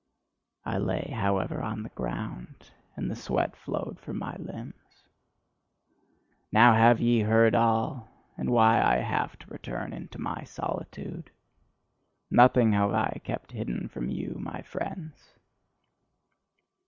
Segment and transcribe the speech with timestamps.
[0.65, 5.03] I lay, however, on the ground, and the sweat flowed from my limbs.
[6.51, 11.29] Now have ye heard all, and why I have to return into my solitude.
[12.31, 15.35] Nothing have I kept hidden from you, my friends.